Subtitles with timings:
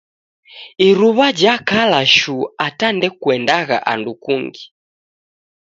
[0.87, 4.63] Iruw'a jakala shuu ata ndekuendagha andu kungi